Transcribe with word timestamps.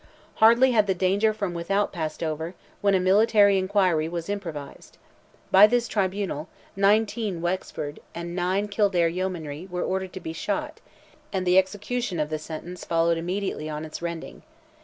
Hardly 0.37 0.71
had 0.71 0.87
the 0.87 0.95
danger 0.95 1.31
from 1.31 1.53
without 1.53 1.91
passed 1.93 2.23
over, 2.23 2.55
when 2.81 2.95
a 2.95 2.99
military 2.99 3.59
inquiry 3.59 4.09
was 4.09 4.29
improvised. 4.29 4.97
By 5.51 5.67
this 5.67 5.87
tribunal, 5.87 6.49
nineteen 6.75 7.39
Wexford, 7.39 7.99
and 8.15 8.35
nine 8.35 8.67
Kildare 8.67 9.09
Yeomanry, 9.09 9.67
were 9.69 9.83
ordered 9.83 10.13
to 10.13 10.19
be 10.19 10.33
shot, 10.33 10.79
and 11.31 11.45
the 11.45 11.59
execution 11.59 12.19
of 12.19 12.31
the 12.31 12.39
sentence 12.39 12.83
followed 12.83 13.19
immediately 13.19 13.69
on 13.69 13.85
its 13.85 14.01
rending. 14.01 14.41